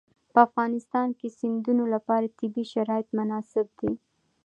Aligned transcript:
په 0.33 0.39
افغانستان 0.47 1.07
کې 1.19 1.27
د 1.29 1.33
سیندونه 1.39 1.83
لپاره 1.93 2.33
طبیعي 2.39 2.65
شرایط 2.73 3.07
مناسب 3.17 3.67
دي. 3.79 3.91